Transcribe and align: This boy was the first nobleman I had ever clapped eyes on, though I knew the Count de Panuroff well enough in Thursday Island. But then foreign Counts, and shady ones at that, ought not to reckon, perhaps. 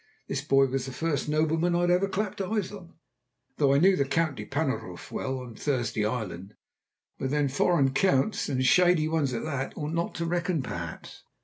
This 0.27 0.41
boy 0.41 0.65
was 0.65 0.87
the 0.87 0.91
first 0.91 1.29
nobleman 1.29 1.75
I 1.75 1.81
had 1.81 1.91
ever 1.91 2.07
clapped 2.09 2.41
eyes 2.41 2.71
on, 2.71 2.95
though 3.57 3.71
I 3.71 3.77
knew 3.77 3.95
the 3.95 4.03
Count 4.03 4.35
de 4.35 4.45
Panuroff 4.45 5.11
well 5.11 5.41
enough 5.43 5.49
in 5.51 5.55
Thursday 5.57 6.03
Island. 6.07 6.55
But 7.19 7.29
then 7.29 7.47
foreign 7.47 7.93
Counts, 7.93 8.49
and 8.49 8.65
shady 8.65 9.07
ones 9.07 9.31
at 9.35 9.43
that, 9.43 9.77
ought 9.77 9.93
not 9.93 10.15
to 10.15 10.25
reckon, 10.25 10.63
perhaps. 10.63 11.21